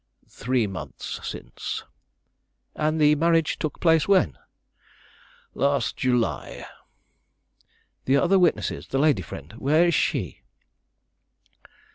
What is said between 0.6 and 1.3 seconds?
months